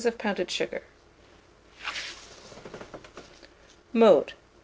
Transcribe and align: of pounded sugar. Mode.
of 0.05 0.17
pounded 0.17 0.49
sugar. 0.49 0.81
Mode. 3.93 4.33